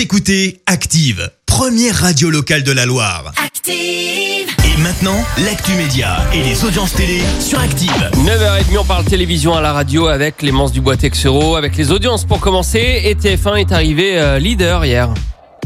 Vous 0.00 0.04
écoutez 0.04 0.62
Active, 0.64 1.30
première 1.44 1.94
radio 1.94 2.30
locale 2.30 2.62
de 2.62 2.72
la 2.72 2.86
Loire. 2.86 3.34
Active. 3.36 3.74
Et 3.74 4.80
maintenant, 4.80 5.22
l'actu 5.44 5.72
média 5.72 6.26
et 6.32 6.42
les 6.42 6.64
audiences 6.64 6.94
télé 6.94 7.20
sur 7.38 7.60
Active. 7.60 8.10
9h30, 8.14 8.78
on 8.78 8.84
parle 8.84 9.04
télévision 9.04 9.54
à 9.54 9.60
la 9.60 9.74
radio 9.74 10.06
avec 10.06 10.38
Clémence 10.38 10.72
Dubois-Texero, 10.72 11.54
avec 11.56 11.76
les 11.76 11.92
audiences 11.92 12.24
pour 12.24 12.40
commencer. 12.40 13.02
Et 13.04 13.14
TF1 13.14 13.56
est 13.56 13.72
arrivé 13.72 14.18
euh, 14.18 14.38
leader 14.38 14.86
hier. 14.86 15.12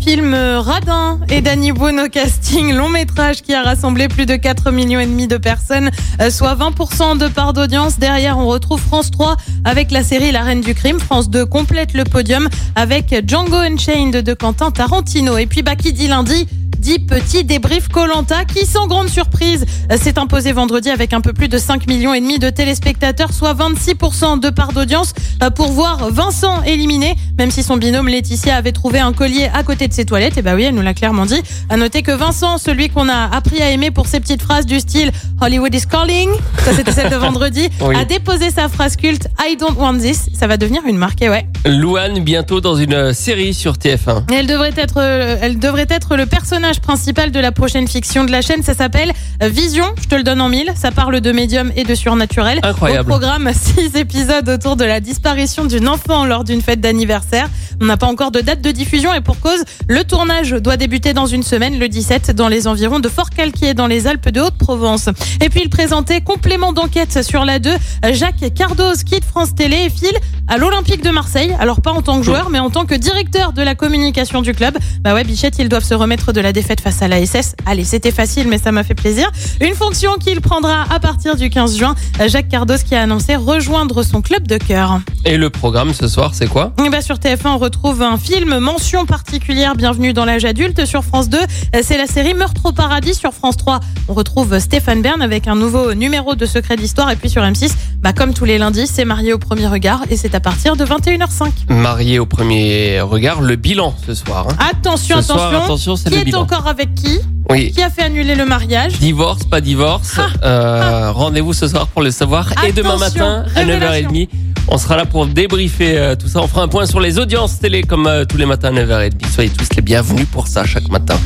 Film 0.00 0.34
Radin 0.34 1.18
et 1.28 1.40
Danny 1.40 1.72
Boone 1.72 2.08
casting, 2.08 2.72
long 2.72 2.88
métrage 2.88 3.42
qui 3.42 3.54
a 3.54 3.62
rassemblé 3.62 4.08
plus 4.08 4.26
de 4.26 4.36
4 4.36 4.70
millions 4.70 5.00
de 5.00 5.36
personnes, 5.36 5.90
euh, 6.20 6.30
soit 6.30 6.54
20% 6.54 7.18
de 7.18 7.28
part 7.28 7.52
d'audience. 7.52 7.98
Derrière, 7.98 8.38
on 8.38 8.46
retrouve 8.46 8.80
France 8.80 9.10
3 9.10 9.36
avec 9.64 9.90
la 9.90 10.02
série 10.02 10.32
La 10.32 10.42
Reine 10.42 10.60
du 10.60 10.74
Crime. 10.74 11.00
France 11.00 11.30
2 11.30 11.46
complète 11.46 11.94
le 11.94 12.04
podium 12.04 12.48
avec 12.74 13.14
Django 13.26 13.56
Unchained 13.56 14.16
de 14.16 14.34
Quentin 14.34 14.70
Tarantino. 14.70 15.36
Et 15.38 15.46
puis, 15.46 15.62
bah, 15.62 15.74
lundi 16.08 16.46
dit 16.86 17.00
petit 17.00 17.42
débrief 17.42 17.88
Colanta 17.88 18.44
qui, 18.44 18.64
sans 18.64 18.86
grande 18.86 19.08
surprise, 19.08 19.66
euh, 19.90 19.96
s'est 20.00 20.20
imposé 20.20 20.52
vendredi 20.52 20.88
avec 20.88 21.12
un 21.12 21.20
peu 21.20 21.32
plus 21.32 21.48
de 21.48 21.58
5 21.58 21.88
millions 21.88 22.14
et 22.14 22.20
demi 22.20 22.38
de 22.38 22.48
téléspectateurs, 22.48 23.32
soit 23.32 23.54
26% 23.54 24.38
de 24.38 24.50
part 24.50 24.72
d'audience 24.72 25.12
euh, 25.42 25.50
pour 25.50 25.72
voir 25.72 26.08
Vincent 26.12 26.62
éliminé, 26.62 27.16
même 27.38 27.50
si 27.50 27.64
son 27.64 27.76
binôme 27.76 28.06
Laetitia 28.06 28.54
avait 28.54 28.70
trouvé 28.70 29.00
un 29.00 29.12
collier 29.12 29.50
à 29.52 29.64
côté 29.64 29.88
de 29.88 29.92
ses 29.92 30.04
toilettes. 30.04 30.38
Et 30.38 30.42
bah 30.42 30.52
oui, 30.54 30.62
elle 30.62 30.76
nous 30.76 30.82
l'a 30.82 30.94
clairement 30.94 31.26
dit. 31.26 31.42
À 31.68 31.76
noter 31.76 32.02
que 32.02 32.12
Vincent, 32.12 32.56
celui 32.56 32.88
qu'on 32.88 33.08
a 33.08 33.34
appris 33.34 33.60
à 33.60 33.70
aimer 33.72 33.90
pour 33.90 34.06
ses 34.06 34.20
petites 34.20 34.42
phrases 34.42 34.64
du 34.64 34.78
style 34.78 35.10
Hollywood 35.40 35.74
is 35.74 35.86
calling, 35.90 36.28
ça 36.64 36.72
c'était 36.72 36.92
celle 36.92 37.10
de 37.10 37.16
vendredi, 37.16 37.68
Oui. 37.80 37.96
a 37.96 38.04
déposé 38.04 38.50
sa 38.50 38.68
phrase 38.68 38.94
culte 38.94 39.26
I 39.44 39.56
don't 39.56 39.76
want 39.76 39.98
this. 39.98 40.28
Ça 40.38 40.46
va 40.46 40.56
devenir 40.56 40.82
une 40.86 40.98
marque, 40.98 41.20
et 41.20 41.28
ouais. 41.28 41.48
Louane 41.64 42.20
bientôt 42.20 42.60
dans 42.60 42.76
une 42.76 43.12
série 43.12 43.54
sur 43.54 43.72
TF1. 43.72 44.30
Et 44.32 44.36
Elle 44.36 44.46
devrait 44.46 44.72
être, 44.76 44.98
euh, 44.98 45.36
elle 45.42 45.58
devrait 45.58 45.86
être 45.90 46.16
le 46.16 46.26
personnage 46.26 46.75
principal 46.80 47.30
de 47.30 47.40
la 47.40 47.52
prochaine 47.52 47.88
fiction 47.88 48.24
de 48.24 48.30
la 48.30 48.42
chaîne. 48.42 48.62
Ça 48.62 48.74
s'appelle 48.74 49.12
euh, 49.42 49.48
Vision. 49.48 49.86
Je 50.00 50.06
te 50.06 50.14
le 50.14 50.22
donne 50.22 50.40
en 50.40 50.48
mille. 50.48 50.72
Ça 50.76 50.90
parle 50.90 51.20
de 51.20 51.32
médium 51.32 51.72
et 51.76 51.84
de 51.84 51.94
surnaturel. 51.94 52.60
Incroyable. 52.62 53.10
Au 53.10 53.12
programme, 53.12 53.50
six 53.54 53.96
épisodes 53.96 54.48
autour 54.48 54.76
de 54.76 54.84
la 54.84 55.00
disparition 55.00 55.64
d'une 55.64 55.88
enfant 55.88 56.24
lors 56.24 56.44
d'une 56.44 56.62
fête 56.62 56.80
d'anniversaire. 56.80 57.48
On 57.80 57.86
n'a 57.86 57.96
pas 57.96 58.06
encore 58.06 58.30
de 58.30 58.40
date 58.40 58.62
de 58.62 58.70
diffusion 58.70 59.12
et 59.12 59.20
pour 59.20 59.38
cause, 59.38 59.62
le 59.88 60.02
tournage 60.04 60.50
doit 60.52 60.76
débuter 60.76 61.12
dans 61.12 61.26
une 61.26 61.42
semaine, 61.42 61.78
le 61.78 61.88
17, 61.88 62.30
dans 62.30 62.48
les 62.48 62.66
environs 62.66 63.00
de 63.00 63.08
Fort-Calquier, 63.08 63.74
dans 63.74 63.86
les 63.86 64.06
Alpes 64.06 64.30
de 64.30 64.40
Haute-Provence. 64.40 65.10
Et 65.42 65.48
puis 65.50 65.60
il 65.62 65.70
présentait 65.70 66.20
complément 66.20 66.72
d'enquête 66.72 67.22
sur 67.22 67.44
la 67.44 67.58
2. 67.58 67.70
Jacques 68.12 68.54
Cardoz 68.54 69.04
quitte 69.04 69.24
France 69.24 69.54
Télé 69.54 69.76
et 69.86 69.90
file 69.90 70.16
à 70.48 70.58
l'Olympique 70.58 71.02
de 71.02 71.10
Marseille. 71.10 71.54
Alors 71.58 71.80
pas 71.80 71.92
en 71.92 72.02
tant 72.02 72.18
que 72.18 72.24
joueur, 72.24 72.50
mais 72.50 72.58
en 72.58 72.70
tant 72.70 72.86
que 72.86 72.94
directeur 72.94 73.52
de 73.52 73.62
la 73.62 73.74
communication 73.74 74.42
du 74.42 74.52
club. 74.52 74.76
Bah 75.00 75.14
ouais, 75.14 75.24
Bichette, 75.24 75.58
ils 75.58 75.68
doivent 75.68 75.84
se 75.84 75.94
remettre 75.94 76.32
de 76.32 76.40
la 76.40 76.52
défaite 76.52 76.80
face 76.80 77.02
à 77.02 77.08
la 77.08 77.24
SS. 77.24 77.54
Allez, 77.66 77.84
c'était 77.84 78.10
facile, 78.10 78.48
mais 78.48 78.58
ça 78.58 78.72
m'a 78.72 78.84
fait 78.84 78.94
plaisir. 78.94 79.30
Une 79.60 79.74
fonction 79.74 80.16
qu'il 80.18 80.40
prendra 80.40 80.84
à 80.90 81.00
partir 81.00 81.36
du 81.36 81.50
15 81.50 81.76
juin. 81.76 81.94
Jacques 82.26 82.48
Cardoz 82.48 82.82
qui 82.82 82.94
a 82.94 83.02
annoncé 83.02 83.36
rejoindre 83.36 84.02
son 84.02 84.22
club 84.22 84.46
de 84.46 84.58
cœur. 84.58 85.00
Et 85.24 85.36
le 85.38 85.50
programme 85.50 85.92
ce 85.92 86.06
soir, 86.06 86.32
c'est 86.34 86.46
quoi 86.46 86.72
Et 86.84 86.88
bah 86.88 87.00
sur 87.00 87.16
TF1, 87.16 87.48
on 87.48 87.58
retrouve 87.58 88.00
un 88.02 88.16
film 88.16 88.58
mention 88.58 89.06
particulière 89.06 89.74
Bienvenue 89.74 90.12
dans 90.12 90.24
l'âge 90.24 90.44
adulte 90.44 90.84
sur 90.86 91.02
France 91.02 91.28
2. 91.28 91.38
euh, 91.38 91.80
C'est 91.82 91.98
la 91.98 92.06
série 92.06 92.32
Meurtre 92.34 92.60
au 92.66 92.72
paradis 92.72 93.14
sur 93.14 93.32
France 93.32 93.56
3. 93.56 93.80
On 94.08 94.14
retrouve 94.14 94.56
Stéphane 94.60 95.02
Bern 95.02 95.20
avec 95.22 95.48
un 95.48 95.56
nouveau 95.56 95.94
numéro 95.94 96.36
de 96.36 96.46
Secret 96.46 96.76
d'Histoire. 96.76 97.10
Et 97.10 97.16
puis 97.16 97.28
sur 97.28 97.42
M6, 97.42 97.72
bah 98.00 98.12
comme 98.12 98.34
tous 98.34 98.44
les 98.44 98.56
lundis, 98.58 98.86
c'est 98.86 99.04
Marié 99.04 99.32
au 99.32 99.38
premier 99.38 99.66
regard 99.66 100.02
et 100.10 100.16
c'est 100.16 100.34
à 100.36 100.40
partir 100.40 100.76
de 100.76 100.84
21h05. 100.84 101.50
Marié 101.70 102.20
au 102.20 102.26
premier 102.26 103.00
regard, 103.00 103.40
le 103.40 103.56
bilan 103.56 103.96
ce 104.06 104.14
soir. 104.14 104.46
hein. 104.50 104.56
Attention, 104.70 105.16
Ce 105.22 105.22
soir, 105.32 105.48
attention. 105.48 105.94
attention, 105.94 105.96
qui 105.96 106.14
le 106.14 106.20
est 106.20 106.24
bilan. 106.24 106.42
encore 106.42 106.68
avec 106.68 106.94
qui? 106.94 107.18
Oui. 107.48 107.72
Qui 107.72 107.82
a 107.82 107.90
fait 107.90 108.02
annuler 108.02 108.34
le 108.34 108.44
mariage 108.44 108.98
Divorce, 108.98 109.44
pas 109.44 109.60
divorce. 109.60 110.18
Euh, 110.42 111.12
Rendez-vous 111.12 111.52
ce 111.52 111.68
soir 111.68 111.86
pour 111.88 112.02
le 112.02 112.10
savoir. 112.10 112.52
Et 112.64 112.72
demain 112.72 112.96
matin 112.96 113.44
à 113.54 113.60
révélation. 113.60 114.10
9h30, 114.10 114.28
on 114.68 114.78
sera 114.78 114.96
là 114.96 115.06
pour 115.06 115.26
débriefer 115.26 115.96
euh, 115.96 116.16
tout 116.16 116.28
ça. 116.28 116.40
On 116.40 116.48
fera 116.48 116.62
un 116.62 116.68
point 116.68 116.86
sur 116.86 116.98
les 117.00 117.18
audiences 117.18 117.60
télé 117.60 117.82
comme 117.82 118.06
euh, 118.06 118.24
tous 118.24 118.36
les 118.36 118.46
matins 118.46 118.76
à 118.76 118.80
9h30. 118.84 119.12
Soyez 119.32 119.50
tous 119.50 119.68
les 119.76 119.82
bienvenus 119.82 120.26
pour 120.30 120.48
ça 120.48 120.64
chaque 120.64 120.88
matin. 120.88 121.18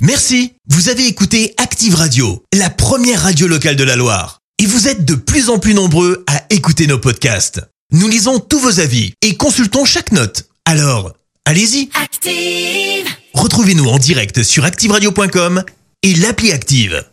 Merci. 0.00 0.54
Vous 0.68 0.88
avez 0.88 1.06
écouté 1.06 1.54
Active 1.58 1.94
Radio, 1.94 2.42
la 2.54 2.70
première 2.70 3.22
radio 3.22 3.46
locale 3.46 3.76
de 3.76 3.84
la 3.84 3.96
Loire. 3.96 4.38
Et 4.58 4.66
vous 4.66 4.88
êtes 4.88 5.04
de 5.04 5.14
plus 5.14 5.50
en 5.50 5.58
plus 5.58 5.74
nombreux 5.74 6.24
à 6.26 6.42
écouter 6.48 6.86
nos 6.86 6.98
podcasts. 6.98 7.60
Nous 7.92 8.08
lisons 8.08 8.38
tous 8.40 8.58
vos 8.58 8.80
avis 8.80 9.12
et 9.22 9.36
consultons 9.36 9.84
chaque 9.84 10.10
note. 10.12 10.44
Alors, 10.64 11.12
allez-y. 11.44 11.90
Active. 12.02 13.06
Retrouvez-nous 13.36 13.86
en 13.86 13.98
direct 13.98 14.42
sur 14.42 14.64
activeradio.com 14.64 15.62
et 16.02 16.14
l'appli 16.14 16.52
Active. 16.52 17.04